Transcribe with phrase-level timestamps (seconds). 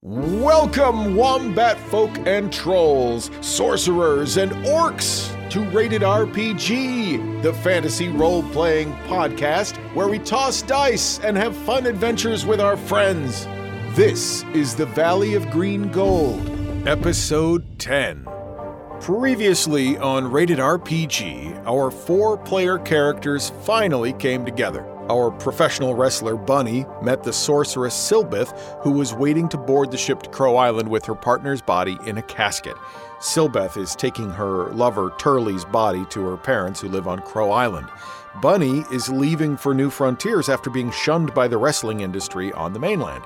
[0.00, 8.92] Welcome, wombat folk and trolls, sorcerers and orcs, to Rated RPG, the fantasy role playing
[9.08, 13.44] podcast where we toss dice and have fun adventures with our friends.
[13.96, 16.48] This is the Valley of Green Gold,
[16.86, 18.24] Episode 10.
[19.00, 24.97] Previously on Rated RPG, our four player characters finally came together.
[25.10, 28.52] Our professional wrestler Bunny met the sorceress Silbeth,
[28.82, 32.18] who was waiting to board the ship to Krow Island with her partner's body in
[32.18, 32.76] a casket.
[33.18, 37.88] Silbeth is taking her lover Turley's body to her parents who live on Krow Island.
[38.42, 42.78] Bunny is leaving for New Frontiers after being shunned by the wrestling industry on the
[42.78, 43.24] mainland.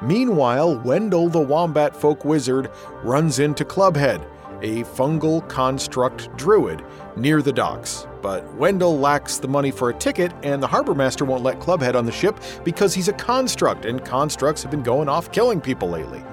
[0.00, 2.70] Meanwhile, Wendell the Wombat Folk Wizard
[3.02, 4.24] runs into Clubhead,
[4.62, 6.84] a fungal construct druid,
[7.16, 8.06] near the docks.
[8.26, 11.94] But Wendell lacks the money for a ticket, and the harbor master won't let Clubhead
[11.94, 15.88] on the ship because he's a construct, and constructs have been going off killing people
[15.88, 16.24] lately.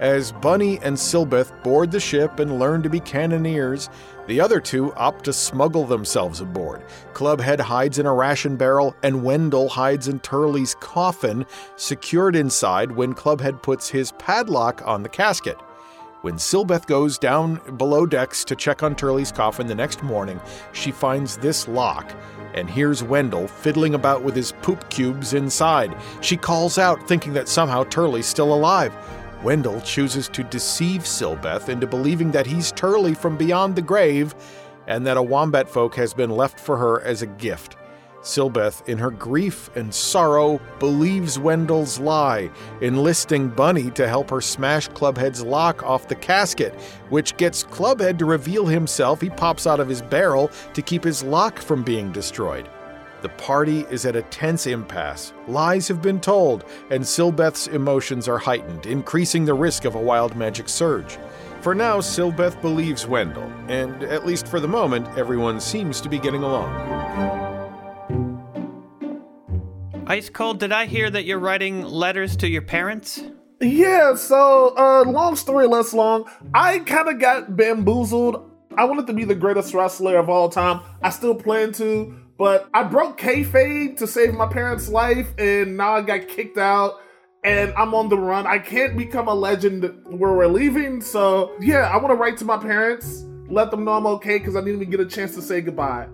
[0.00, 3.88] As Bunny and Silbeth board the ship and learn to be cannoneers,
[4.26, 6.84] the other two opt to smuggle themselves aboard.
[7.14, 13.14] Clubhead hides in a ration barrel, and Wendell hides in Turley's coffin, secured inside when
[13.14, 15.56] Clubhead puts his padlock on the casket.
[16.22, 20.38] When Silbeth goes down below decks to check on Turley's coffin the next morning,
[20.72, 22.12] she finds this lock
[22.52, 25.96] and hears Wendell fiddling about with his poop cubes inside.
[26.20, 28.94] She calls out, thinking that somehow Turley's still alive.
[29.42, 34.34] Wendell chooses to deceive Silbeth into believing that he's Turley from beyond the grave
[34.86, 37.76] and that a wombat folk has been left for her as a gift.
[38.22, 42.50] Silbeth, in her grief and sorrow, believes Wendell's lie,
[42.82, 46.74] enlisting Bunny to help her smash Clubhead's lock off the casket,
[47.08, 49.20] which gets Clubhead to reveal himself.
[49.20, 52.68] He pops out of his barrel to keep his lock from being destroyed.
[53.22, 55.32] The party is at a tense impasse.
[55.46, 60.36] Lies have been told, and Silbeth's emotions are heightened, increasing the risk of a wild
[60.36, 61.18] magic surge.
[61.60, 66.18] For now, Silbeth believes Wendell, and at least for the moment, everyone seems to be
[66.18, 67.39] getting along.
[70.10, 73.22] Ice Cold, did I hear that you're writing letters to your parents?
[73.60, 78.50] Yeah, so uh long story less long, I kind of got bamboozled.
[78.76, 80.80] I wanted to be the greatest wrestler of all time.
[81.00, 85.92] I still plan to, but I broke kayfabe to save my parents' life, and now
[85.92, 86.94] I got kicked out,
[87.44, 88.48] and I'm on the run.
[88.48, 92.44] I can't become a legend where we're leaving, so yeah, I want to write to
[92.44, 95.42] my parents, let them know I'm okay, because I need to get a chance to
[95.42, 96.08] say goodbye.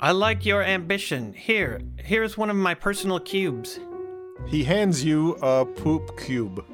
[0.00, 1.32] I like your ambition.
[1.32, 3.80] Here, here's one of my personal cubes.
[4.46, 6.64] He hands you a poop cube.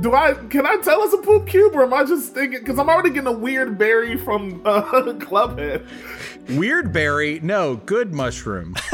[0.00, 2.78] Do I can I tell it's a poop cube or am I just thinking because
[2.78, 4.82] I'm already getting a weird berry from uh,
[5.18, 5.84] Clubhead.
[6.56, 7.40] Weird berry?
[7.40, 8.76] No, good mushroom.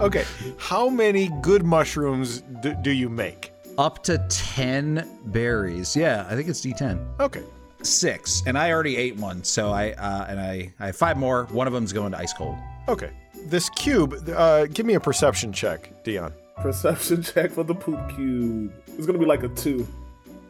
[0.00, 0.24] Okay,
[0.56, 3.52] how many good mushrooms d- do you make?
[3.76, 5.94] Up to 10 berries.
[5.94, 7.20] Yeah, I think it's D10.
[7.20, 7.42] Okay,
[7.82, 8.42] Six.
[8.46, 11.44] And I already ate one, so I uh, and I, I have five more.
[11.46, 12.56] One of them's going to ice cold.
[12.88, 13.10] okay.
[13.46, 16.32] This cube, uh, give me a perception check, Dion.
[16.58, 18.70] Perception check for the poop cube.
[18.98, 19.86] It's gonna be like a two.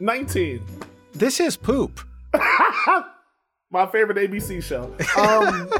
[0.00, 0.60] 19.
[1.14, 2.00] This is poop.
[3.72, 4.92] My favorite ABC show.
[5.16, 5.70] Um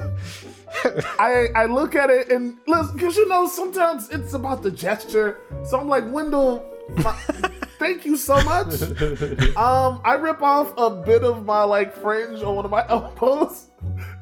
[1.18, 5.38] I I look at it and listen, because you know sometimes it's about the gesture.
[5.64, 6.64] So I'm like, Wendell,
[6.98, 7.18] my-
[7.80, 8.74] thank you so much.
[9.56, 13.66] Um, I rip off a bit of my like fringe on one of my elbows,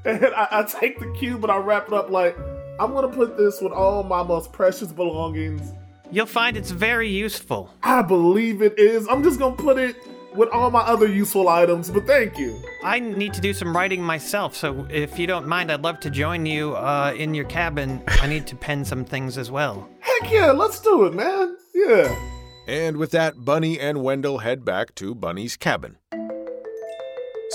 [0.04, 2.36] and I, I take the cube and I wrap it up like
[2.80, 5.72] I'm gonna put this with all my most precious belongings.
[6.10, 7.70] You'll find it's very useful.
[7.82, 9.06] I believe it is.
[9.08, 9.96] I'm just gonna put it
[10.34, 12.60] with all my other useful items, but thank you.
[12.84, 16.10] I need to do some writing myself, so if you don't mind, I'd love to
[16.10, 18.02] join you uh, in your cabin.
[18.06, 19.88] I need to pen some things as well.
[20.00, 21.56] Heck yeah, let's do it, man.
[21.74, 22.37] Yeah.
[22.68, 25.96] And with that, Bunny and Wendell head back to Bunny's cabin.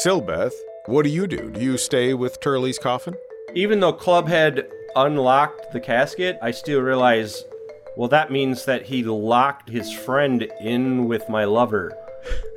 [0.03, 0.53] Silbeth,
[0.87, 1.51] what do you do?
[1.51, 3.13] Do you stay with Turley's coffin?
[3.53, 7.43] Even though Clubhead unlocked the casket, I still realize,
[7.95, 11.93] well, that means that he locked his friend in with my lover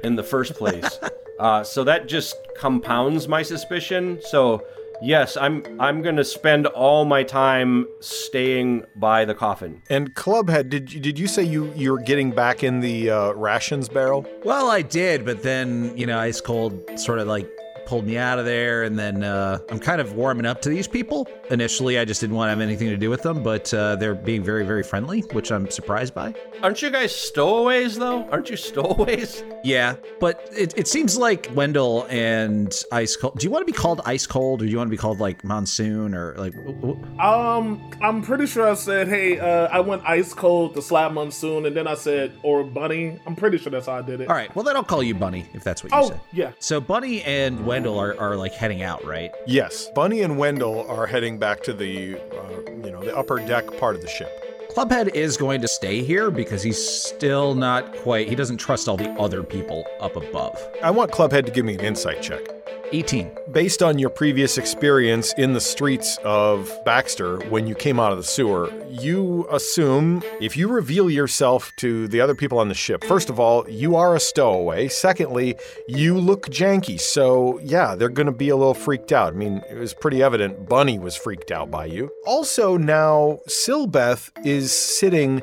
[0.03, 0.99] in the first place.
[1.39, 4.19] uh, so that just compounds my suspicion.
[4.23, 4.67] So
[5.03, 9.83] yes, I'm I'm gonna spend all my time staying by the coffin.
[9.91, 13.89] And Clubhead, did you, did you say you you're getting back in the uh, rations
[13.89, 14.27] barrel?
[14.45, 17.49] Well, I did, but then, you know, ice cold sort of like
[17.87, 20.87] pulled me out of there, and then uh, I'm kind of warming up to these
[20.89, 21.29] people.
[21.51, 24.15] Initially, I just didn't want to have anything to do with them, but uh, they're
[24.15, 26.35] being very, very friendly, which I'm surprised by.
[26.63, 28.25] Aren't you guys stowaways though?
[28.31, 29.43] Aren't you stowaways?
[29.65, 33.39] Yeah, but it, it seems like Wendell and Ice Cold.
[33.39, 35.21] Do you want to be called Ice Cold, or do you want to be called
[35.21, 36.55] like Monsoon, or like?
[36.55, 40.83] w- w- Um, I'm pretty sure I said, hey, uh, I went ice cold to
[40.83, 43.19] slap monsoon, and then I said, or bunny.
[43.27, 44.29] I'm pretty sure that's how I did it.
[44.29, 46.21] All right, well then I'll call you Bunny if that's what you Oh, said.
[46.33, 46.53] yeah.
[46.59, 49.35] So Bunny and Wendell are, are like heading out, right?
[49.47, 53.67] Yes, Bunny and Wendell are heading back to the, uh, you know, the upper deck
[53.79, 54.31] part of the ship.
[54.71, 58.29] Clubhead is going to stay here because he's still not quite.
[58.29, 60.57] He doesn't trust all the other people up above.
[60.83, 62.56] I want Clubhead to give me an insight check.
[62.93, 63.31] 18.
[63.53, 68.19] Based on your previous experience in the streets of Baxter when you came out of
[68.19, 73.05] the sewer, you assume if you reveal yourself to the other people on the ship,
[73.05, 74.89] first of all, you are a stowaway.
[74.89, 75.57] Secondly,
[75.89, 77.01] you look janky.
[77.01, 79.35] So, yeah, they're going to be a little freaked out.
[79.35, 82.11] I mean, it was pretty evident Bunny was freaked out by you.
[82.27, 85.43] Also, now, Silbeth is sitting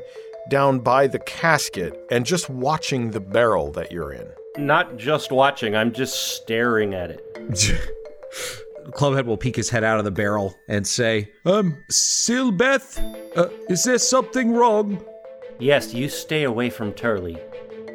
[0.50, 4.28] down by the casket and just watching the barrel that you're in.
[4.58, 7.22] Not just watching, I'm just staring at it.
[8.92, 13.00] Clubhead will peek his head out of the barrel and say, Um, Silbeth,
[13.36, 15.04] uh, is there something wrong?
[15.60, 17.38] Yes, you stay away from Turley,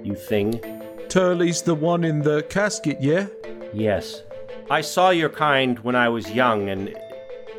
[0.02, 0.60] you thing.
[1.08, 3.26] Turley's the one in the casket, yeah?
[3.72, 4.22] Yes.
[4.70, 6.94] I saw your kind when I was young, and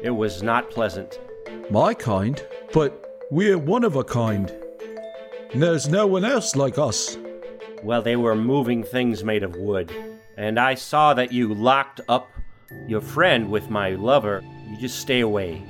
[0.04, 1.19] it was not pleasant.
[1.69, 4.54] My kind, but we're one of a kind.
[5.56, 7.18] There's no one else like us.
[7.84, 9.92] Well, they were moving things made of wood,
[10.38, 12.30] and I saw that you locked up
[12.88, 14.44] your friend with my lover.
[14.68, 15.64] You just stay away.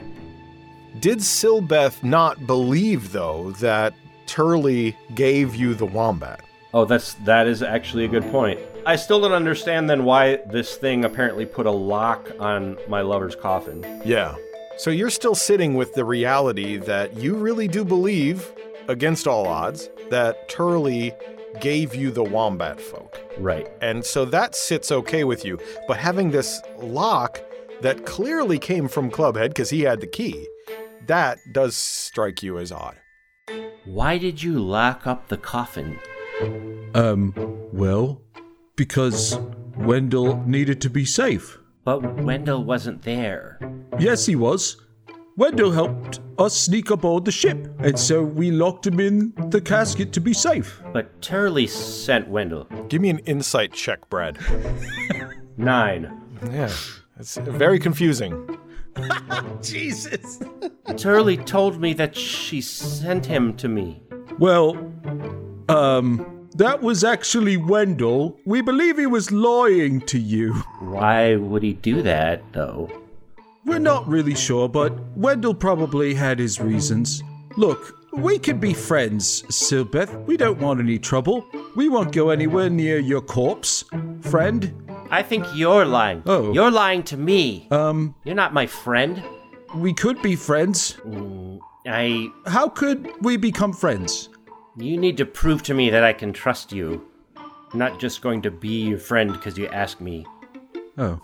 [1.00, 3.94] Did Silbeth not believe, though, that
[4.26, 6.42] Turley gave you the wombat?
[6.74, 8.60] Oh, that's that is actually a good point.
[8.86, 13.36] I still don't understand then why this thing apparently put a lock on my lover's
[13.36, 13.86] coffin.
[14.06, 14.36] Yeah.
[14.78, 18.52] So you're still sitting with the reality that you really do believe,
[18.88, 21.14] against all odds, that Turley
[21.60, 23.20] gave you the wombat folk.
[23.38, 23.68] Right.
[23.82, 25.60] And so that sits okay with you.
[25.88, 27.42] But having this lock
[27.82, 30.48] that clearly came from Clubhead because he had the key,
[31.08, 32.98] that does strike you as odd.
[33.86, 36.00] Why did you lock up the coffin?
[36.94, 37.34] Um,
[37.74, 38.22] well,
[38.76, 39.40] because
[39.76, 41.58] Wendell needed to be safe.
[41.84, 43.60] But Wendell wasn't there.
[43.98, 44.78] Yes, he was.
[45.40, 50.12] Wendell helped us sneak aboard the ship, and so we locked him in the casket
[50.12, 50.82] to be safe.
[50.92, 52.66] But Turley sent Wendell.
[52.90, 54.38] Give me an insight check, Brad.
[55.58, 56.12] Nine.
[56.52, 56.70] Yeah.
[57.18, 58.60] It's very confusing.
[59.62, 60.44] Jesus.
[60.98, 64.04] Turley told me that she sent him to me.
[64.40, 64.72] Well,
[65.70, 68.38] um, that was actually Wendell.
[68.44, 70.56] We believe he was lying to you.
[70.82, 72.92] Why would he do that, though?
[73.66, 77.22] We're not really sure, but Wendell probably had his reasons.
[77.58, 80.26] Look, we can be friends, Silbeth.
[80.26, 81.46] We don't want any trouble.
[81.76, 83.84] We won't go anywhere near your corpse,
[84.22, 84.74] friend.
[85.12, 86.24] I think you're lying.
[86.26, 86.54] Oh.
[86.54, 87.68] You're lying to me.
[87.72, 89.24] Um, You're not my friend.
[89.76, 90.98] we could be friends.
[91.88, 92.28] I.
[92.46, 94.30] How could we become friends?
[94.78, 97.06] You need to prove to me that I can trust you.
[97.38, 100.26] I'm not just going to be your friend because you ask me.
[100.98, 101.20] Oh.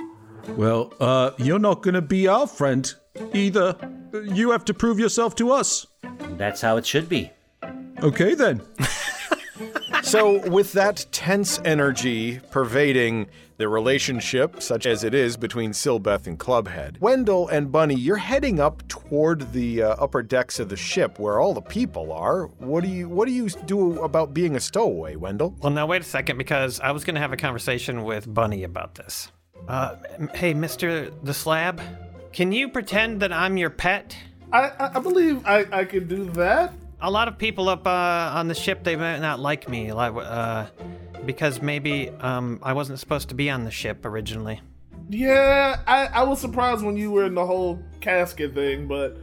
[0.49, 2.93] Well, uh, you're not gonna be our friend
[3.33, 3.75] either.
[4.23, 5.87] You have to prove yourself to us.
[6.37, 7.31] That's how it should be.
[8.01, 8.61] Okay then.
[10.05, 13.25] So, with that tense energy pervading
[13.57, 18.59] the relationship, such as it is between Silbeth and Clubhead, Wendell and Bunny, you're heading
[18.59, 22.45] up toward the uh, upper decks of the ship where all the people are.
[22.59, 25.55] What do you What do you do about being a stowaway, Wendell?
[25.59, 28.63] Well, now wait a second, because I was going to have a conversation with Bunny
[28.63, 29.31] about this.
[29.67, 31.81] Uh, m- hey, Mister the Slab,
[32.31, 34.15] can you pretend that I'm your pet?
[34.51, 36.73] I, I, I believe I, I could do that.
[37.01, 40.13] A lot of people up uh, on the ship they might not like me, like,
[40.15, 40.67] uh,
[41.25, 44.61] because maybe um, I wasn't supposed to be on the ship originally.
[45.09, 49.17] Yeah, I, I was surprised when you were in the whole casket thing, but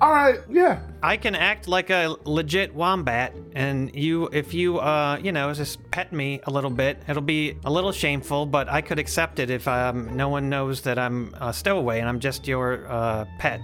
[0.00, 0.80] all right, yeah.
[1.02, 5.78] I can act like a legit wombat, and you, if you, uh, you know, just
[5.90, 9.50] pet me a little bit, it'll be a little shameful, but I could accept it
[9.50, 13.60] if um, no one knows that I'm a stowaway and I'm just your uh, pet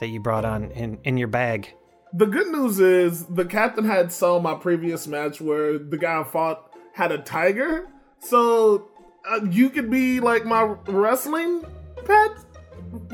[0.00, 1.74] that you brought on in, in your bag.
[2.12, 6.24] The good news is the captain had saw my previous match where the guy I
[6.24, 8.90] fought had a tiger, so
[9.26, 11.64] uh, you could be like my wrestling
[12.04, 12.32] pet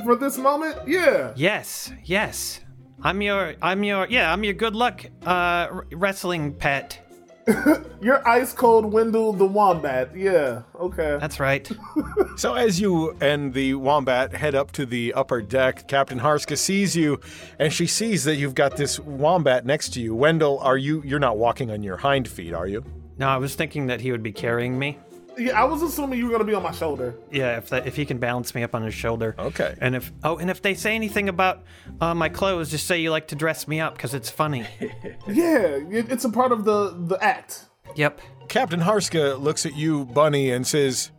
[0.04, 0.76] for this moment.
[0.86, 1.32] Yeah.
[1.36, 2.60] Yes, yes.
[3.02, 7.02] I'm your, I'm your, yeah, I'm your good luck uh, r- wrestling pet.
[8.00, 10.16] You're ice cold Wendell the Wombat.
[10.16, 11.16] Yeah, okay.
[11.20, 11.70] That's right.
[12.36, 16.94] So as you and the wombat head up to the upper deck, Captain Harska sees
[16.94, 17.18] you,
[17.58, 20.14] and she sees that you've got this wombat next to you.
[20.14, 21.02] Wendell, are you?
[21.02, 22.84] You're not walking on your hind feet, are you?
[23.16, 24.98] No, I was thinking that he would be carrying me.
[25.38, 27.14] Yeah, I was assuming you were gonna be on my shoulder.
[27.30, 29.34] Yeah, if that, if he can balance me up on his shoulder.
[29.38, 29.74] Okay.
[29.80, 31.62] And if oh, and if they say anything about
[32.00, 34.66] uh, my clothes, just say you like to dress me up because it's funny.
[35.28, 37.66] Yeah, it- it's a part of the the act.
[37.94, 38.20] yep.
[38.48, 41.10] Captain Harska looks at you, Bunny, and says,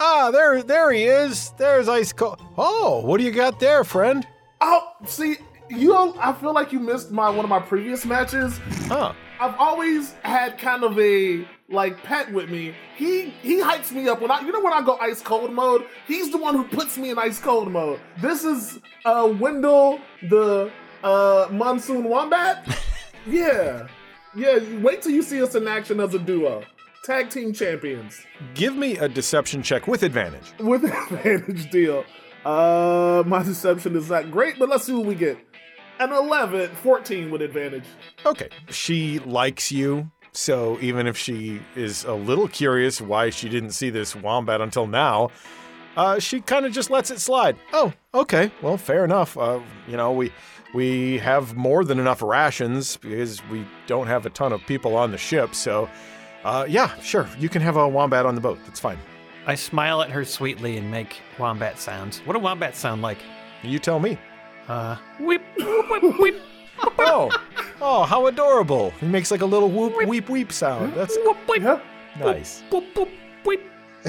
[0.00, 1.52] "Ah, there, there he is.
[1.58, 2.40] There's ice cold.
[2.56, 4.26] Oh, what do you got there, friend?
[4.62, 5.36] Oh, see,
[5.68, 5.94] you.
[6.18, 8.58] I feel like you missed my one of my previous matches.
[8.88, 9.12] Huh?
[9.38, 12.74] I've always had kind of a like pet with me.
[12.96, 15.86] He he hypes me up when I you know when I go ice cold mode.
[16.06, 18.00] He's the one who puts me in ice cold mode.
[18.20, 20.70] This is uh Wendell the
[21.02, 22.66] uh monsoon wombat.
[23.26, 23.86] yeah,
[24.34, 24.58] yeah.
[24.80, 26.62] Wait till you see us in action as a duo,
[27.04, 28.20] tag team champions
[28.54, 30.52] Give me a deception check with advantage.
[30.60, 32.04] with advantage deal.
[32.44, 35.38] Uh, my deception is not great, but let's see what we get.
[35.98, 37.84] An 11, 14 with advantage.
[38.26, 38.48] Okay.
[38.68, 40.10] She likes you.
[40.34, 44.86] So even if she is a little curious why she didn't see this wombat until
[44.86, 45.30] now,
[45.96, 47.56] uh, she kind of just lets it slide.
[47.72, 48.50] Oh, okay.
[48.60, 49.38] Well, fair enough.
[49.38, 50.32] Uh, you know, we
[50.74, 55.12] we have more than enough rations because we don't have a ton of people on
[55.12, 55.54] the ship.
[55.54, 55.88] So,
[56.42, 57.28] uh, yeah, sure.
[57.38, 58.58] You can have a wombat on the boat.
[58.66, 58.98] That's fine.
[59.46, 62.18] I smile at her sweetly and make wombat sounds.
[62.24, 63.18] What do wombats sound like?
[63.62, 64.18] You tell me.
[64.66, 66.42] Uh, whip, whip, whip, whip.
[66.98, 67.30] Oh,
[67.80, 68.90] oh, how adorable!
[69.00, 70.94] He makes like a little whoop, weep, weep sound.
[70.94, 71.16] That's
[71.60, 71.80] Yeah.
[72.18, 72.62] nice.
[72.70, 73.08] Boop, boop,
[73.44, 73.60] whip.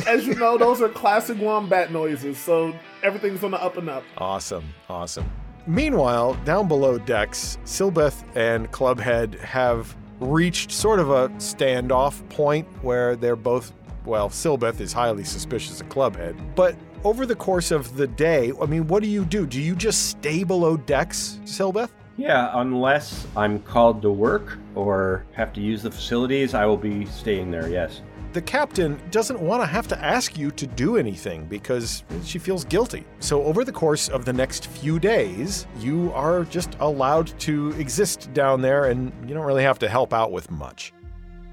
[0.08, 4.04] As you know, those are classic wombat noises, so everything's on the up and up.
[4.18, 5.30] Awesome, awesome.
[5.68, 13.16] Meanwhile, down below decks, Silbeth and Clubhead have reached sort of a standoff point where
[13.16, 13.74] they're both,
[14.06, 16.36] well, Silbeth is highly suspicious of Clubhead.
[16.56, 19.46] But over the course of the day, I mean, what do you do?
[19.48, 21.90] Do you just stay below decks, Silbeth?
[22.18, 27.06] Yeah, unless I'm called to work or have to use the facilities, I will be
[27.06, 28.02] staying there, yes.
[28.32, 32.66] The captain doesn't want to have to ask you to do anything because she feels
[32.66, 33.06] guilty.
[33.20, 38.34] So, over the course of the next few days, you are just allowed to exist
[38.34, 40.92] down there and you don't really have to help out with much.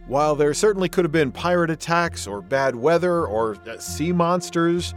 [0.08, 4.92] While there certainly could have been pirate attacks or bad weather or uh, sea monsters,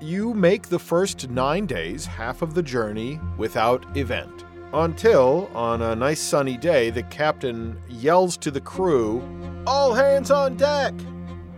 [0.00, 4.37] you make the first nine days half of the journey without event.
[4.72, 9.22] Until, on a nice sunny day, the captain yells to the crew,
[9.66, 10.94] All hands on deck!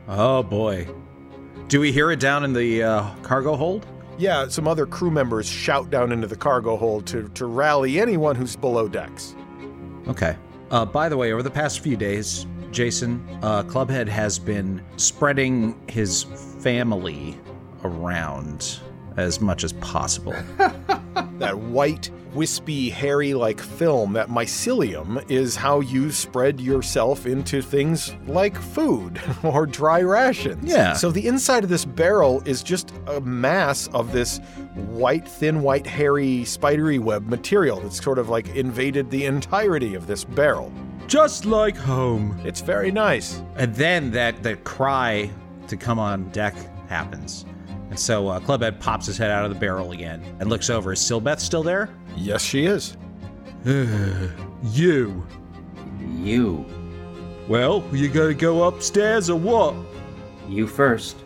[0.06, 0.88] Oh boy.
[1.68, 3.86] Do we hear it down in the uh, cargo hold?
[4.18, 8.36] Yeah, some other crew members shout down into the cargo hold to, to rally anyone
[8.36, 9.34] who's below decks.
[10.08, 10.36] Okay.
[10.70, 15.80] Uh, by the way, over the past few days, Jason, uh, Clubhead has been spreading
[15.88, 16.24] his
[16.60, 17.38] family
[17.82, 18.78] around
[19.16, 20.34] as much as possible.
[21.38, 28.14] That white, wispy, hairy like film, that mycelium, is how you spread yourself into things
[28.26, 30.64] like food or dry rations.
[30.70, 30.92] Yeah.
[30.94, 34.38] So the inside of this barrel is just a mass of this
[34.74, 40.06] white, thin, white, hairy, spidery web material that's sort of like invaded the entirety of
[40.06, 40.72] this barrel.
[41.06, 42.40] Just like home.
[42.44, 43.42] It's very nice.
[43.56, 45.30] and then that, that cry
[45.66, 46.54] to come on deck
[46.88, 47.44] happens.
[47.90, 50.92] And so uh, Clubhead pops his head out of the barrel again and looks over.
[50.92, 51.90] Is Silbeth still there?
[52.16, 52.96] Yes, she is.
[54.62, 55.26] You.
[56.18, 56.66] You.
[57.48, 59.74] Well, you gonna go upstairs or what?
[60.48, 61.16] You first.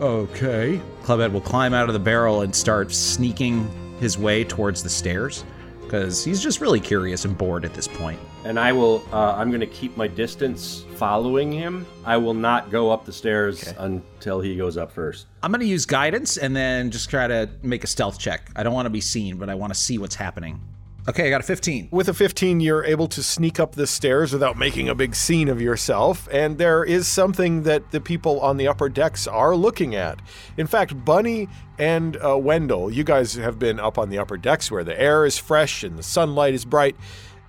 [0.00, 0.80] Okay.
[1.04, 5.44] Clubhead will climb out of the barrel and start sneaking his way towards the stairs
[5.82, 8.18] because he's just really curious and bored at this point.
[8.46, 11.84] And I will, uh, I'm going to keep my distance following him.
[12.04, 15.26] I will not go up the stairs until he goes up first.
[15.42, 18.48] I'm going to use guidance and then just try to make a stealth check.
[18.54, 20.60] I don't want to be seen, but I want to see what's happening.
[21.08, 21.88] Okay, I got a 15.
[21.90, 25.48] With a 15, you're able to sneak up the stairs without making a big scene
[25.48, 29.96] of yourself, and there is something that the people on the upper decks are looking
[29.96, 30.20] at.
[30.56, 31.48] In fact, Bunny
[31.78, 35.24] and uh, Wendell, you guys have been up on the upper decks where the air
[35.24, 36.96] is fresh and the sunlight is bright.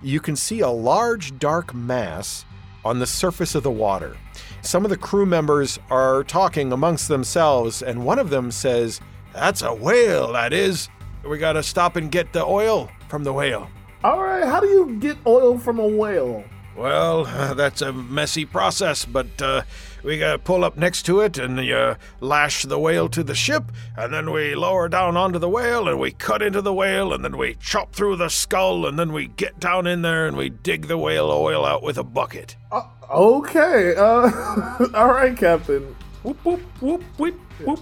[0.02, 2.44] You can see a large dark mass
[2.84, 4.16] on the surface of the water.
[4.62, 9.00] Some of the crew members are talking amongst themselves, and one of them says,
[9.32, 10.88] That's a whale, that is.
[11.28, 13.68] We gotta stop and get the oil from the whale.
[14.04, 16.44] All right, how do you get oil from a whale?
[16.76, 17.24] Well,
[17.54, 19.62] that's a messy process, but uh,
[20.08, 23.70] we gotta pull up next to it and uh, lash the whale to the ship,
[23.94, 27.22] and then we lower down onto the whale and we cut into the whale, and
[27.22, 30.48] then we chop through the skull, and then we get down in there and we
[30.48, 32.56] dig the whale oil out with a bucket.
[32.72, 33.94] Uh, okay.
[33.96, 35.94] Uh, all right, Captain.
[36.22, 37.80] Whoop, whoop, whoop, whoop, whoop.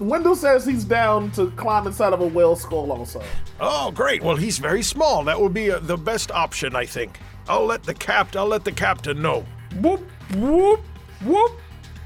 [0.00, 3.22] Wendell says he's down to climb inside of a whale skull also.
[3.60, 4.20] Oh, great.
[4.20, 5.22] Well, he's very small.
[5.22, 7.20] That would be uh, the best option, I think.
[7.48, 8.36] I'll let the capt.
[8.36, 9.46] I'll let the captain know.
[9.80, 10.00] Whoop,
[10.34, 10.80] whoop,
[11.24, 11.52] whoop.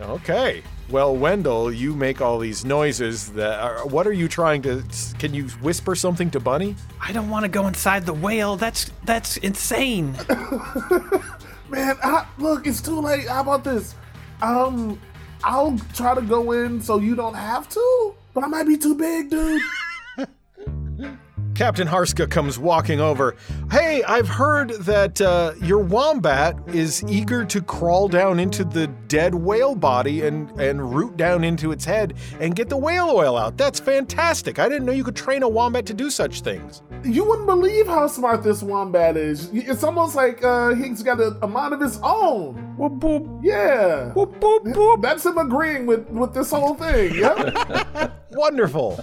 [0.02, 0.62] Okay.
[0.88, 3.32] Well, Wendell, you make all these noises.
[3.32, 4.84] That are, what are you trying to?
[5.18, 6.76] Can you whisper something to Bunny?
[7.00, 8.56] I don't want to go inside the whale.
[8.56, 10.12] That's that's insane.
[11.70, 13.26] Man, I, look, it's too late.
[13.26, 13.94] How about this?
[14.42, 15.00] Um,
[15.44, 18.94] I'll try to go in so you don't have to, but I might be too
[18.94, 19.62] big, dude.
[21.62, 23.36] Captain Harska comes walking over.
[23.70, 29.32] Hey, I've heard that uh, your wombat is eager to crawl down into the dead
[29.32, 33.56] whale body and, and root down into its head and get the whale oil out.
[33.56, 34.58] That's fantastic.
[34.58, 36.82] I didn't know you could train a wombat to do such things.
[37.04, 39.48] You wouldn't believe how smart this wombat is.
[39.52, 42.56] It's almost like uh, he's got a, a mind of his own.
[42.76, 44.12] Whoop, whoop, Yeah.
[44.14, 45.00] whoop, whoop, whoop.
[45.00, 47.14] That's him agreeing with, with this whole thing.
[47.14, 48.10] Yeah.
[48.32, 48.98] Wonderful.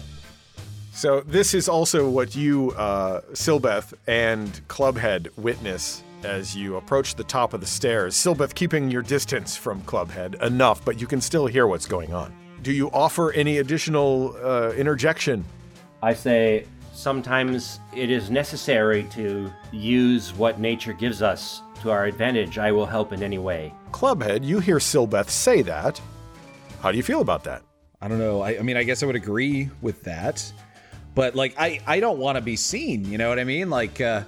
[1.00, 7.24] So this is also what you, uh, Silbeth and Clubhead witness as you approach the
[7.24, 8.18] top of the stairs.
[8.18, 12.36] Silbeth keeping your distance from Clubhead enough, but you can still hear what's going on.
[12.64, 15.46] Do you offer any additional uh, interjection?
[16.04, 22.58] I say sometimes it is necessary to use what nature gives us to our advantage.
[22.58, 23.74] I will help in any way.
[23.92, 26.02] Clubhead, you hear Silbeth say that.
[26.82, 27.62] How do you feel about that?
[28.02, 28.42] I don't know.
[28.42, 30.52] I, I mean, I guess I would agree with that,
[31.16, 33.06] but like, I I don't want to be seen.
[33.06, 33.70] You know what I mean?
[33.70, 34.24] Like, uh,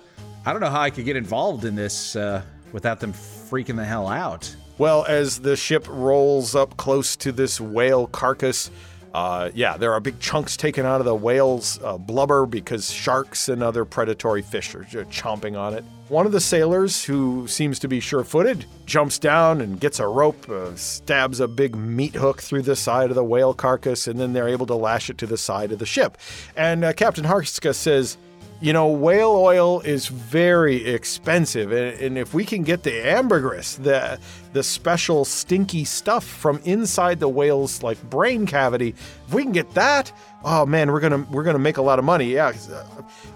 [0.45, 3.85] I don't know how I could get involved in this uh, without them freaking the
[3.85, 4.55] hell out.
[4.77, 8.71] Well, as the ship rolls up close to this whale carcass,
[9.13, 13.49] uh, yeah, there are big chunks taken out of the whale's uh, blubber because sharks
[13.49, 15.83] and other predatory fish are chomping on it.
[16.07, 20.07] One of the sailors, who seems to be sure footed, jumps down and gets a
[20.07, 24.19] rope, uh, stabs a big meat hook through the side of the whale carcass, and
[24.19, 26.17] then they're able to lash it to the side of the ship.
[26.55, 28.17] And uh, Captain Harska says,
[28.61, 33.75] you know, whale oil is very expensive, and, and if we can get the ambergris,
[33.75, 34.19] the
[34.53, 38.89] the special stinky stuff from inside the whale's like brain cavity,
[39.27, 40.11] if we can get that,
[40.43, 42.33] oh man, we're gonna we're gonna make a lot of money.
[42.33, 42.83] Yeah, uh,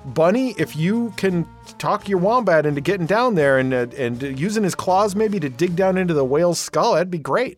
[0.06, 1.48] Bunny, if you can
[1.80, 5.50] talk your wombat into getting down there and uh, and using his claws maybe to
[5.50, 7.58] dig down into the whale's skull, that'd be great.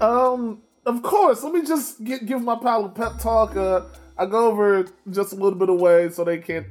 [0.00, 1.42] Um, of course.
[1.42, 3.56] Let me just get, give my pal a pep talk.
[3.56, 3.82] Uh,
[4.16, 6.66] I go over just a little bit away so they can't.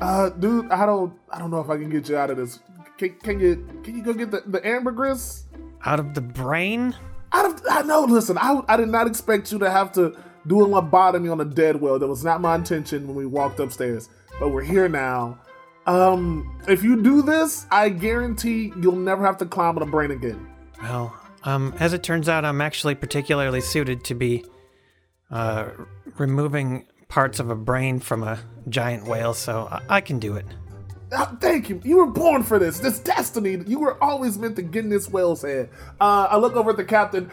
[0.00, 2.60] Uh, dude, I don't, I don't know if I can get you out of this.
[2.98, 5.44] Can, can you, can you go get the, the ambergris?
[5.84, 6.94] Out of the brain?
[7.32, 8.04] Out of, I know.
[8.04, 11.44] Listen, I, I did not expect you to have to do a lobotomy on a
[11.44, 11.98] dead whale.
[11.98, 14.08] That was not my intention when we walked upstairs.
[14.38, 15.38] But we're here now.
[15.86, 20.10] Um, if you do this, I guarantee you'll never have to climb on a brain
[20.10, 20.48] again.
[20.82, 24.44] Well, um, as it turns out, I'm actually particularly suited to be
[25.30, 25.68] uh,
[26.18, 30.46] removing parts of a brain from a giant whale, so I, I can do it.
[31.12, 31.80] Ah, thank you.
[31.84, 32.80] You were born for this.
[32.80, 33.62] This destiny.
[33.66, 35.70] You were always meant to get in this whale's head.
[36.00, 37.30] Uh, I look over at the captain.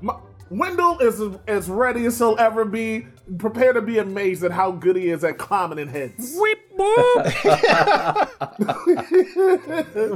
[0.00, 0.14] My,
[0.48, 3.08] Wendell is as ready as he'll ever be.
[3.38, 6.36] Prepare to be amazed at how good he is at climbing in heads.
[6.38, 7.26] Whip whoop!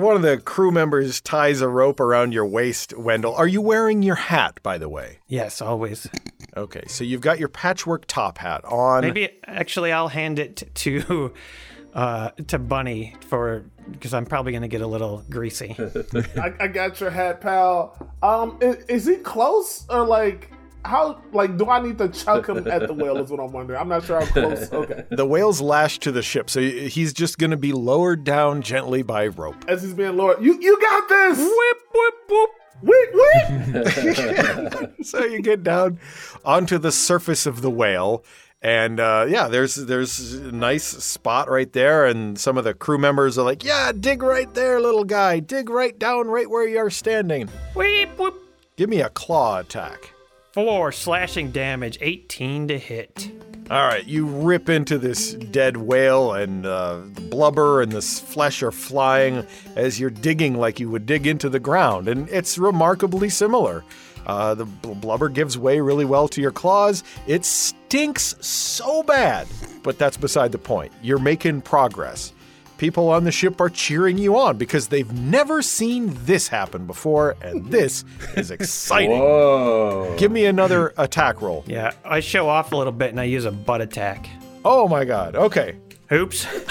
[0.00, 3.34] One of the crew members ties a rope around your waist, Wendell.
[3.34, 5.18] Are you wearing your hat, by the way?
[5.26, 6.08] yes, always.
[6.56, 9.02] Okay, so you've got your patchwork top hat on.
[9.02, 11.32] Maybe actually I'll hand it to
[11.94, 15.76] uh, to Bunny for because I'm probably gonna get a little greasy.
[16.36, 17.96] I, I got your hat, pal.
[18.22, 20.50] Um, is, is he close or like
[20.84, 21.20] how?
[21.32, 23.18] Like, do I need to chuck him at the whale?
[23.18, 23.78] Is what I'm wondering.
[23.80, 24.72] I'm not sure how close.
[24.72, 28.62] Okay, The whale's lashed to the ship, so he's just going to be lowered down
[28.62, 29.62] gently by rope.
[29.68, 31.38] as he's being lowered, you you got this.
[31.38, 32.50] whip whoop whoop.
[32.82, 34.96] Whip whip.
[35.02, 35.98] So you get down
[36.44, 38.24] onto the surface of the whale,
[38.62, 42.98] and uh, yeah, there's there's a nice spot right there, and some of the crew
[42.98, 45.40] members are like, "Yeah, dig right there, little guy.
[45.40, 47.48] Dig right down, right where you're standing.
[47.74, 48.34] Whip whoop.
[48.76, 50.12] Give me a claw attack."
[50.52, 53.30] Four slashing damage, 18 to hit.
[53.70, 58.60] All right, you rip into this dead whale, and uh, the blubber and this flesh
[58.64, 63.28] are flying as you're digging like you would dig into the ground, and it's remarkably
[63.28, 63.84] similar.
[64.26, 67.04] Uh, the bl- blubber gives way really well to your claws.
[67.28, 69.46] It stinks so bad,
[69.84, 70.92] but that's beside the point.
[71.00, 72.32] You're making progress.
[72.80, 77.36] People on the ship are cheering you on because they've never seen this happen before,
[77.42, 78.04] and this
[78.36, 79.20] is exciting.
[79.20, 80.16] Whoa.
[80.18, 81.62] Give me another attack roll.
[81.66, 84.28] Yeah, I show off a little bit and I use a butt attack.
[84.64, 85.36] Oh my god.
[85.36, 85.76] Okay.
[86.10, 86.46] Oops.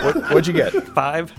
[0.00, 0.72] What, what'd you get?
[0.72, 1.32] Five.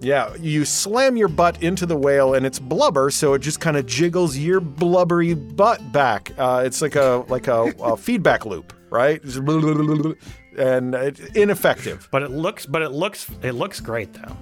[0.00, 3.76] Yeah, you slam your butt into the whale, and it's blubber, so it just kind
[3.76, 6.32] of jiggles your blubbery butt back.
[6.38, 9.20] Uh, it's like a like a, a feedback loop, right?
[10.58, 12.08] And it's ineffective.
[12.10, 14.36] But it looks but it looks it looks great though.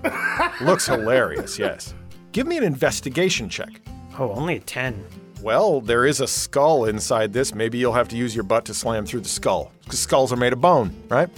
[0.60, 1.58] Looks hilarious.
[1.58, 1.94] Yes.
[2.32, 3.80] Give me an investigation check.
[4.18, 5.04] Oh, only a ten.
[5.42, 7.54] Well, there is a skull inside this.
[7.54, 9.72] Maybe you'll have to use your butt to slam through the skull.
[9.84, 11.30] Because skulls are made of bone, right?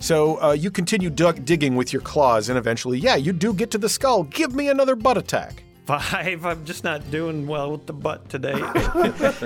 [0.00, 3.70] So uh, you continue dug- digging with your claws, and eventually, yeah, you do get
[3.70, 4.24] to the skull.
[4.24, 5.63] Give me another butt attack.
[5.86, 6.46] Five.
[6.46, 8.54] I'm just not doing well with the butt today.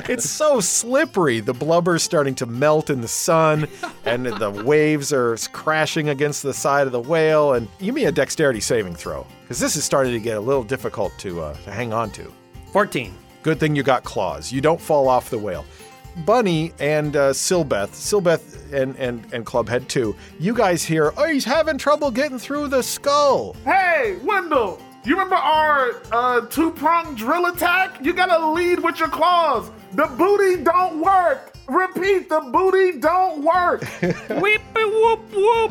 [0.08, 1.40] It's so slippery.
[1.40, 3.68] The blubber's starting to melt in the sun,
[4.04, 7.54] and the waves are crashing against the side of the whale.
[7.54, 10.62] And give me a dexterity saving throw, because this is starting to get a little
[10.62, 12.32] difficult to, uh, to hang on to.
[12.72, 13.14] Fourteen.
[13.42, 14.52] Good thing you got claws.
[14.52, 15.64] You don't fall off the whale.
[16.24, 21.44] Bunny and uh, Silbeth, Silbeth and, and, and Clubhead too, you guys hear, oh, he's
[21.44, 23.54] having trouble getting through the skull.
[23.64, 28.04] Hey, Wendell, you remember our uh, two pronged drill attack?
[28.04, 29.70] You gotta lead with your claws.
[29.92, 31.54] The booty don't work.
[31.66, 33.82] Repeat, the booty don't work.
[34.02, 35.70] Whip whoop whoop.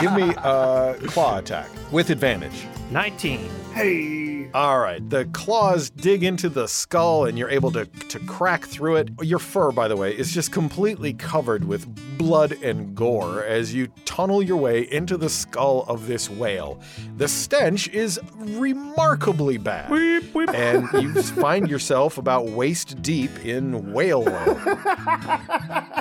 [0.00, 2.66] Give me a claw attack with advantage.
[2.90, 3.48] Nineteen.
[3.74, 8.64] hey, All right, the claws dig into the skull and you're able to, to crack
[8.64, 9.10] through it.
[9.22, 11.86] Your fur, by the way, is just completely covered with
[12.18, 16.80] blood and gore as you tunnel your way into the skull of this whale.
[17.16, 19.90] The stench is remarkably bad.
[19.90, 20.50] Whip whip.
[20.52, 24.60] and you find yourself about waist deep in whale oil.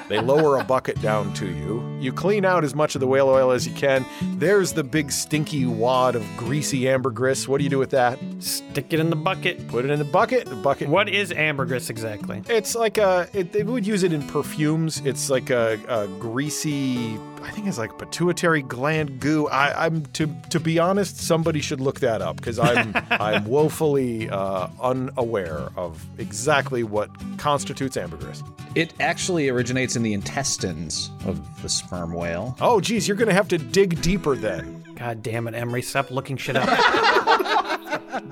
[0.10, 1.86] they lower a bucket down to you.
[2.00, 4.06] You clean out as much of the whale oil as you can.
[4.40, 7.48] There's the big stinky wad of greasy ambergris.
[7.48, 8.18] What do you do with that?
[8.40, 9.68] Stick it in the bucket.
[9.68, 10.46] Put it in the bucket.
[10.46, 10.88] The bucket.
[10.88, 12.42] What is ambergris exactly?
[12.48, 13.28] It's like a.
[13.34, 15.02] It, they would use it in perfumes.
[15.06, 17.18] It's like a, a greasy.
[17.42, 19.48] I think it's like pituitary gland goo.
[19.48, 21.18] I, I'm to to be honest.
[21.18, 27.98] Somebody should look that up because I'm I'm woefully uh, unaware of exactly what constitutes
[27.98, 28.44] ambergris.
[28.76, 32.56] It actually originates in the intestines of the sperm whale.
[32.62, 34.84] Oh, geez, you're gonna have to dig deeper then.
[34.96, 36.68] God damn it, Emery, stop looking shit up.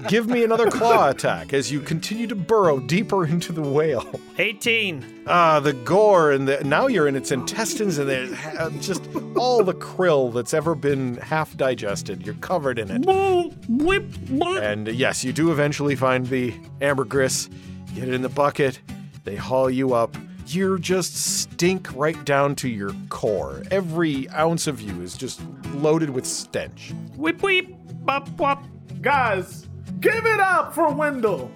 [0.07, 4.19] Give me another claw attack as you continue to burrow deeper into the whale.
[4.37, 5.23] 18.
[5.27, 9.03] Ah, the gore and the now you're in its intestines and there's ha- just
[9.35, 12.25] all the krill that's ever been half digested.
[12.25, 13.05] You're covered in it.
[13.05, 14.63] Whip whip.
[14.63, 17.49] And uh, yes, you do eventually find the ambergris.
[17.95, 18.79] Get it in the bucket.
[19.23, 20.15] They haul you up.
[20.47, 23.63] You're just stink right down to your core.
[23.69, 25.41] Every ounce of you is just
[25.73, 26.93] loaded with stench.
[27.17, 27.67] Whip whip.
[28.05, 28.63] Bop bop.
[29.01, 29.66] guys,
[29.99, 31.51] give it up for Wendell.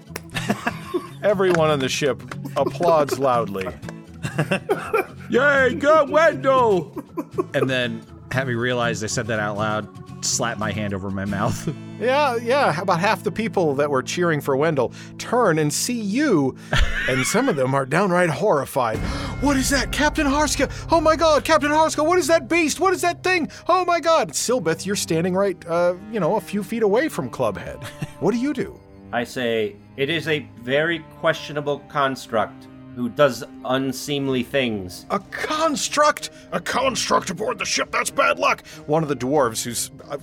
[1.24, 2.22] Everyone on the ship
[2.58, 3.68] applauds loudly.
[5.30, 7.04] Yay, go Wendell!
[7.54, 11.74] And then, having realized I said that out loud, slap my hand over my mouth.
[12.02, 12.82] Yeah, yeah.
[12.82, 16.58] About half the people that were cheering for Wendell turn and see you,
[17.08, 18.98] and some of them are downright horrified.
[19.42, 20.72] What is that, Captain Harska?
[20.92, 22.06] Oh my God, Captain Harska!
[22.06, 22.80] What is that beast?
[22.80, 23.50] What is that thing?
[23.68, 27.28] Oh my God, Silbeth, you're standing right, uh, you know, a few feet away from
[27.28, 27.84] Clubhead.
[28.20, 28.80] What do you do?
[29.12, 32.68] I say, it is a very questionable construct
[33.02, 35.08] who does unseemly things.
[35.10, 36.30] A construct?
[36.52, 37.92] A construct aboard the ship?
[37.92, 38.64] That's bad luck.
[38.86, 40.18] One of the dwarves, who's uh,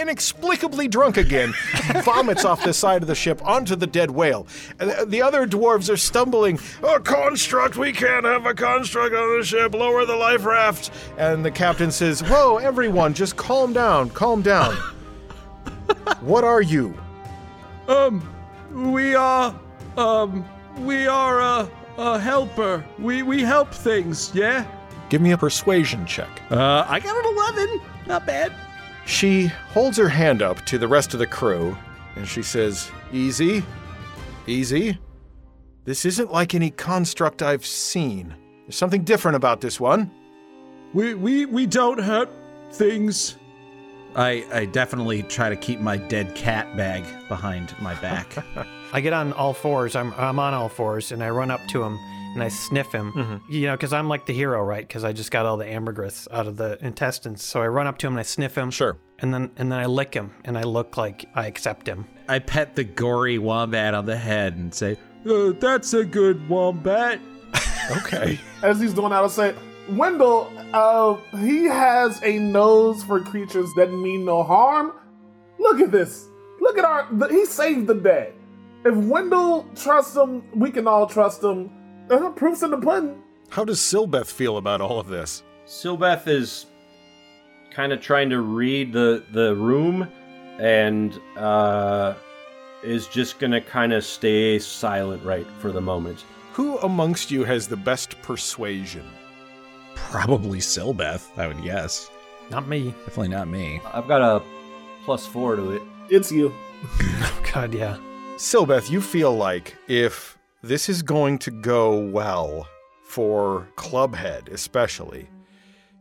[0.00, 1.52] inexplicably drunk again,
[2.02, 4.46] vomits off the side of the ship onto the dead whale.
[4.80, 6.58] And the- the other dwarves are stumbling.
[6.82, 7.76] A construct?
[7.76, 9.74] We can't have a construct on the ship.
[9.74, 10.90] Lower the life raft.
[11.18, 14.08] And the captain says, Whoa, everyone, just calm down.
[14.10, 14.74] Calm down.
[16.20, 16.98] what are you?
[17.86, 18.26] Um,
[18.72, 19.54] we are,
[19.98, 20.44] um,
[20.78, 22.84] we are a, a helper.
[22.98, 24.64] We we help things, yeah?
[25.10, 26.28] Give me a persuasion check.
[26.50, 27.80] Uh, I got an 11.
[28.06, 28.52] Not bad.
[29.04, 31.76] She holds her hand up to the rest of the crew
[32.14, 33.62] and she says, Easy,
[34.46, 34.98] easy.
[35.84, 38.34] This isn't like any construct I've seen.
[38.64, 40.10] There's something different about this one.
[40.92, 42.28] We we we don't hurt
[42.72, 43.37] things.
[44.14, 48.36] I, I definitely try to keep my dead cat bag behind my back.
[48.92, 49.94] I get on all fours.
[49.94, 51.98] I'm, I'm on all fours, and I run up to him
[52.34, 53.42] and I sniff him.
[53.48, 54.86] You know, because I'm like the hero, right?
[54.86, 57.44] Because I just got all the ambergris out of the intestines.
[57.44, 58.70] So I run up to him and I sniff him.
[58.70, 58.96] Sure.
[59.18, 62.06] And then and then I lick him, and I look like I accept him.
[62.28, 64.96] I pet the gory wombat on the head and say,
[65.28, 67.20] Uh, that's a good wombat.
[67.90, 68.38] Okay.
[68.62, 69.54] As he's doing that, I'll say,
[69.90, 74.92] Wendell, uh, he has a nose for creatures that mean no harm.
[75.58, 76.28] Look at this.
[76.60, 77.08] Look at our.
[77.12, 78.32] The, he saved the day.
[78.84, 81.70] If Wendell trusts him, we can all trust him.
[82.10, 83.22] Uh, proof's in the pudding.
[83.50, 85.42] How does Silbeth feel about all of this?
[85.66, 86.66] Silbeth is
[87.70, 90.08] kind of trying to read the the room
[90.58, 92.14] and uh,
[92.82, 96.24] is just gonna kind of stay silent right for the moment.
[96.54, 99.08] Who amongst you has the best persuasion?
[100.10, 102.10] Probably Silbeth, I would guess.
[102.50, 102.94] Not me.
[103.04, 103.80] Definitely not me.
[103.92, 104.42] I've got a
[105.04, 105.82] plus four to it.
[106.10, 106.52] It's you.
[107.00, 107.98] Oh, God, yeah.
[108.36, 112.68] Silbeth, you feel like if this is going to go well
[113.04, 115.28] for Clubhead, especially,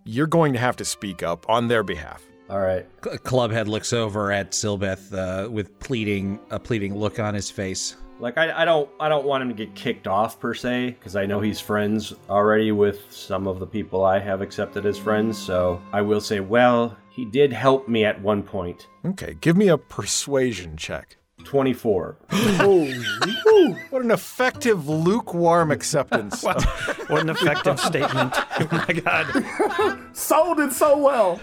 [0.04, 2.22] you're going to have to speak up on their behalf.
[2.50, 2.86] All right.
[3.02, 7.96] Clubhead looks over at Silbeth uh, with pleading a pleading look on his face.
[8.19, 11.15] Like I, I don't I don't want him to get kicked off per se because
[11.15, 15.38] I know he's friends already with some of the people I have accepted as friends.
[15.38, 18.88] So I will say, well, he did help me at one point.
[19.06, 21.17] Okay, give me a persuasion check.
[21.43, 22.17] Twenty four.
[23.89, 26.43] What an effective lukewarm acceptance.
[26.43, 28.34] What an effective statement.
[28.60, 30.15] Oh, my God.
[30.15, 31.39] Sold it so well.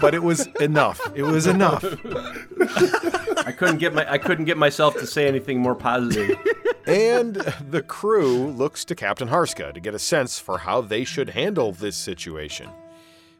[0.00, 1.00] but it was enough.
[1.14, 1.82] It was enough.
[3.46, 6.36] I couldn't get my I couldn't get myself to say anything more positive.
[6.86, 7.34] And
[7.68, 11.72] the crew looks to Captain Harska to get a sense for how they should handle
[11.72, 12.70] this situation.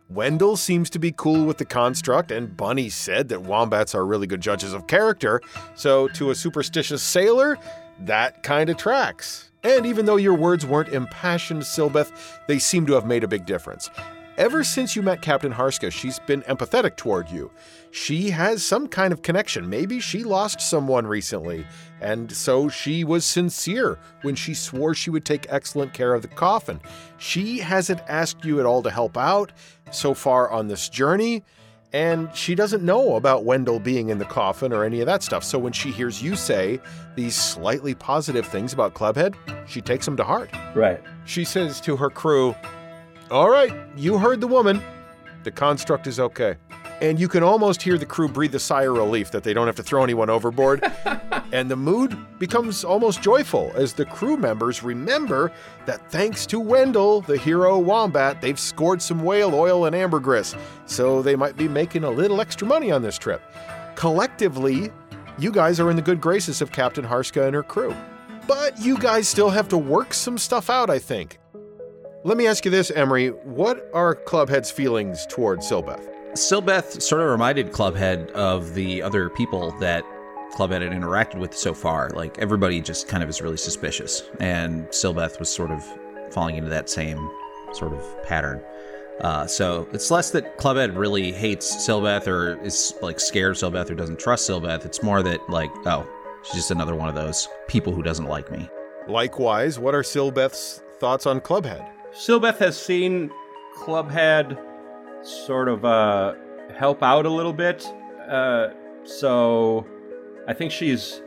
[0.08, 4.26] Wendell seems to be cool with the construct, and Bunny said that wombats are really
[4.26, 5.40] good judges of character,
[5.76, 7.56] so to a superstitious sailor,
[8.00, 9.52] that kind of tracks.
[9.62, 12.10] And even though your words weren't impassioned, Silbeth,
[12.48, 13.90] they seem to have made a big difference.
[14.36, 17.50] Ever since you met Captain Harska, she's been empathetic toward you.
[17.96, 19.70] She has some kind of connection.
[19.70, 21.66] Maybe she lost someone recently,
[21.98, 26.28] and so she was sincere when she swore she would take excellent care of the
[26.28, 26.78] coffin.
[27.16, 29.50] She hasn't asked you at all to help out
[29.92, 31.42] so far on this journey,
[31.94, 35.42] and she doesn't know about Wendell being in the coffin or any of that stuff.
[35.42, 36.78] So when she hears you say
[37.14, 39.34] these slightly positive things about Clubhead,
[39.66, 40.50] she takes them to heart.
[40.74, 41.00] right.
[41.24, 42.54] She says to her crew,
[43.30, 44.82] All right, you heard the woman.
[45.44, 46.56] The construct is okay.
[47.00, 49.66] And you can almost hear the crew breathe a sigh of relief that they don't
[49.66, 50.82] have to throw anyone overboard.
[51.52, 55.52] and the mood becomes almost joyful as the crew members remember
[55.84, 60.54] that thanks to Wendell, the hero wombat, they've scored some whale oil and ambergris.
[60.86, 63.42] So they might be making a little extra money on this trip.
[63.94, 64.90] Collectively,
[65.38, 67.94] you guys are in the good graces of Captain Harska and her crew.
[68.46, 71.38] But you guys still have to work some stuff out, I think.
[72.24, 73.28] Let me ask you this, Emery.
[73.28, 76.15] What are Clubhead's feelings towards Silbeth?
[76.32, 80.04] Silbeth sort of reminded Clubhead of the other people that
[80.52, 82.10] Clubhead had interacted with so far.
[82.10, 85.84] Like everybody just kind of is really suspicious, and Silbeth was sort of
[86.32, 87.30] falling into that same
[87.72, 88.62] sort of pattern.
[89.20, 93.90] Uh, so it's less that Clubhead really hates Silbeth or is like scared of Silbeth
[93.90, 94.84] or doesn't trust Silbeth.
[94.84, 96.06] It's more that like, oh,
[96.42, 98.68] she's just another one of those people who doesn't like me.
[99.08, 101.88] Likewise, what are Silbeth's thoughts on Clubhead?
[102.12, 103.30] Silbeth has seen
[103.76, 104.58] Clubhead
[105.26, 106.34] sort of uh,
[106.74, 107.86] help out a little bit,
[108.28, 108.68] uh,
[109.04, 109.86] so
[110.46, 111.22] I think she's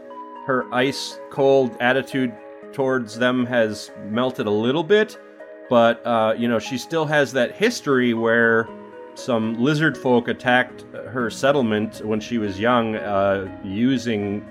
[0.46, 2.34] her ice cold attitude
[2.74, 5.20] towards them has melted a little bit,
[5.70, 8.68] but uh, you know she still has that history where
[9.16, 14.46] some lizard folk attacked her settlement when she was young uh, using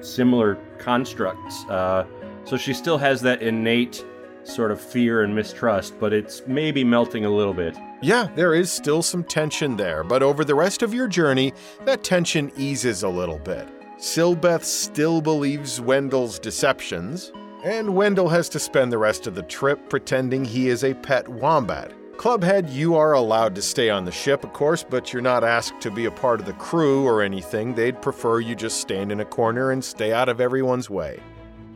[0.00, 1.64] similar constructs.
[1.66, 2.06] Uh,
[2.44, 4.04] so she still has that innate
[4.46, 7.76] sort of fear and mistrust, but it's maybe melting a little bit.
[8.02, 11.52] Yeah, there is still some tension there, but over the rest of your journey,
[11.84, 13.68] that tension eases a little bit.
[13.98, 17.32] Silbeth still believes Wendell's deceptions,
[17.64, 21.26] and Wendell has to spend the rest of the trip pretending he is a pet
[21.26, 21.92] wombat.
[22.16, 25.80] Clubhead, you are allowed to stay on the ship, of course, but you're not asked
[25.80, 27.74] to be a part of the crew or anything.
[27.74, 31.20] They'd prefer you just stand in a corner and stay out of everyone's way.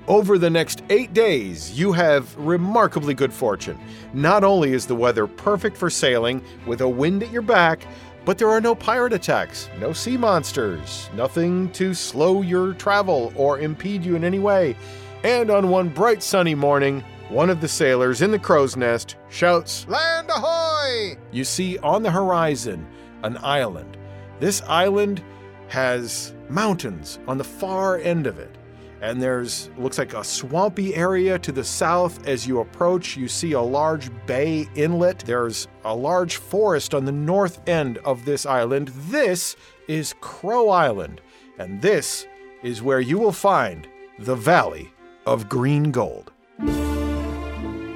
[0.09, 3.79] Over the next eight days, you have remarkably good fortune.
[4.13, 7.87] Not only is the weather perfect for sailing with a wind at your back,
[8.25, 13.61] but there are no pirate attacks, no sea monsters, nothing to slow your travel or
[13.61, 14.77] impede you in any way.
[15.23, 19.87] And on one bright sunny morning, one of the sailors in the crow's nest shouts,
[19.87, 21.17] Land ahoy!
[21.31, 22.87] You see on the horizon
[23.23, 23.97] an island.
[24.41, 25.23] This island
[25.69, 28.50] has mountains on the far end of it
[29.01, 32.27] and there's looks like a swampy area to the south.
[32.27, 35.21] As you approach you see a large bay inlet.
[35.21, 38.89] There's a large forest on the north end of this island.
[38.89, 39.57] This
[39.89, 41.21] is Krow Island.
[41.59, 42.27] And this
[42.63, 44.93] is where you will find the valley
[45.27, 46.33] of green gold.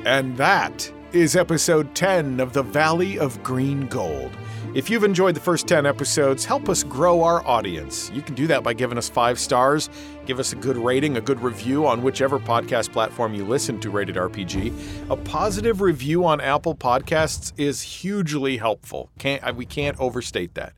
[0.07, 4.37] And that is episode 10 of The Valley of Green Gold.
[4.75, 8.11] If you've enjoyed the first 10 episodes, help us grow our audience.
[8.13, 9.89] You can do that by giving us five stars,
[10.27, 13.91] give us a good rating, a good review on whichever podcast platform you listen to
[13.91, 14.73] Rated RPG.
[15.11, 19.11] A positive review on Apple Podcasts is hugely helpful.
[19.19, 20.73] Can't, we can't overstate that.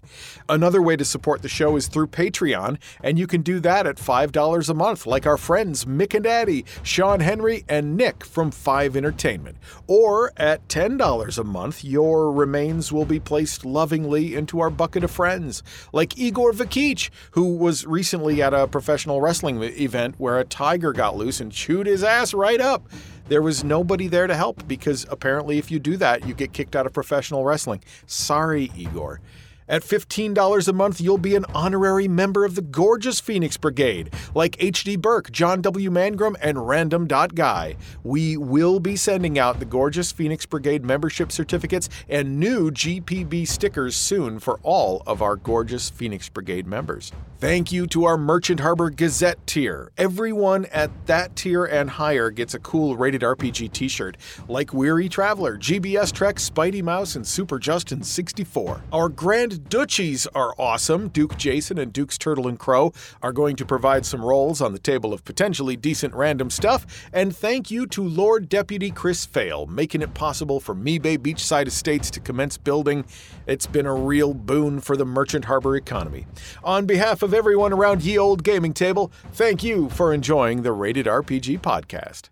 [0.48, 3.96] Another way to support the show is through Patreon, and you can do that at
[3.96, 8.96] $5 a month, like our friends Mick and Addy, Sean Henry, and Nick from Five
[8.96, 9.58] Entertainment.
[9.86, 15.10] Or at $10 a month, your remains will be placed lovingly into our bucket of
[15.10, 20.92] friends, like Igor Vakich, who was recently at a professional wrestling event where a tiger
[20.92, 22.88] got loose and chewed his ass right up.
[23.28, 26.76] There was nobody there to help because apparently, if you do that, you get kicked
[26.76, 27.82] out of professional wrestling.
[28.06, 29.20] Sorry, Igor.
[29.68, 34.62] At $15 a month, you'll be an honorary member of the gorgeous Phoenix Brigade, like
[34.62, 34.94] H.D.
[34.96, 35.90] Burke, John W.
[35.90, 37.76] Mangrum, and Random Guy.
[38.04, 43.96] We will be sending out the gorgeous Phoenix Brigade membership certificates and new GPB stickers
[43.96, 47.10] soon for all of our gorgeous Phoenix Brigade members.
[47.38, 49.90] Thank you to our Merchant Harbor Gazette tier.
[49.98, 54.16] Everyone at that tier and higher gets a cool rated RPG t shirt,
[54.48, 58.82] like Weary Traveler, GBS Trek, Spidey Mouse, and Super Justin 64.
[58.92, 61.08] Our Grand Duchies are awesome.
[61.08, 62.92] Duke Jason and Duke's Turtle and Crow
[63.22, 67.08] are going to provide some rolls on the table of potentially decent random stuff.
[67.12, 72.10] And thank you to Lord Deputy Chris Fail, making it possible for Mebay Beachside Estates
[72.12, 73.04] to commence building.
[73.46, 76.26] It's been a real boon for the Merchant Harbor economy.
[76.64, 81.06] On behalf of everyone around ye old gaming table, thank you for enjoying the Rated
[81.06, 82.28] RPG podcast.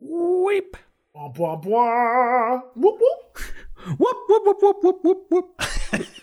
[0.00, 0.76] Weep.
[1.12, 2.60] Blah, blah, blah.
[2.74, 3.38] Whoop, whoop.
[3.98, 6.06] whoop whoop whoop whoop whoop whoop whoop.